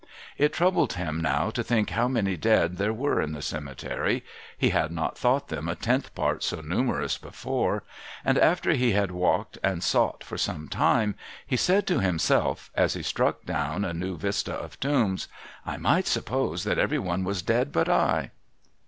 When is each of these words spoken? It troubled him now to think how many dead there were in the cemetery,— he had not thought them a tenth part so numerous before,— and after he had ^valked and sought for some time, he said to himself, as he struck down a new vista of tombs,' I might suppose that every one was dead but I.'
It 0.35 0.51
troubled 0.51 0.93
him 0.93 1.21
now 1.21 1.51
to 1.51 1.63
think 1.63 1.91
how 1.91 2.07
many 2.07 2.35
dead 2.35 2.77
there 2.77 2.91
were 2.91 3.21
in 3.21 3.33
the 3.33 3.41
cemetery,— 3.43 4.25
he 4.57 4.69
had 4.71 4.91
not 4.91 5.15
thought 5.15 5.49
them 5.49 5.69
a 5.69 5.75
tenth 5.75 6.15
part 6.15 6.41
so 6.41 6.59
numerous 6.61 7.19
before,— 7.19 7.83
and 8.25 8.35
after 8.39 8.73
he 8.73 8.93
had 8.93 9.11
^valked 9.11 9.59
and 9.63 9.83
sought 9.83 10.23
for 10.23 10.39
some 10.39 10.67
time, 10.69 11.13
he 11.45 11.55
said 11.55 11.85
to 11.85 11.99
himself, 11.99 12.71
as 12.73 12.95
he 12.95 13.03
struck 13.03 13.45
down 13.45 13.85
a 13.85 13.93
new 13.93 14.17
vista 14.17 14.55
of 14.55 14.79
tombs,' 14.79 15.27
I 15.67 15.77
might 15.77 16.07
suppose 16.07 16.63
that 16.63 16.79
every 16.79 16.97
one 16.97 17.23
was 17.23 17.43
dead 17.43 17.71
but 17.71 17.87
I.' 17.87 18.31